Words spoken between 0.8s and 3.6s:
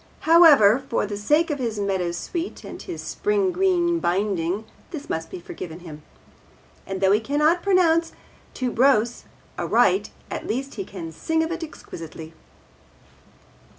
for the sake of his meadowsweet and his spring